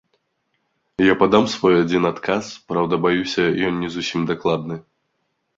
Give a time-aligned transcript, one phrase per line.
[1.07, 4.75] Я падам свой адзін адказ, праўда, баюся, ён не зусім дакладны.